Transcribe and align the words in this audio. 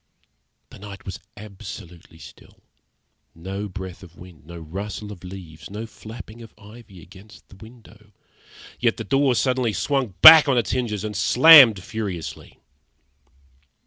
The 0.71 0.79
night 0.79 1.05
was 1.05 1.19
absolutely 1.37 2.17
still, 2.17 2.63
no 3.35 3.67
breath 3.69 4.01
of 4.01 4.15
wind, 4.17 4.47
no 4.47 4.57
rustle 4.57 5.11
of 5.11 5.23
leaves, 5.23 5.69
no 5.69 5.85
flapping 5.85 6.41
of 6.41 6.55
ivy 6.57 7.03
against 7.03 7.47
the 7.49 7.55
window; 7.57 8.11
yet 8.79 8.97
the 8.97 9.03
door 9.03 9.35
suddenly 9.35 9.73
swung 9.73 10.15
back 10.23 10.47
on 10.47 10.57
its 10.57 10.71
hinges 10.71 11.03
and 11.03 11.15
slammed 11.15 11.83
furiously. 11.83 12.57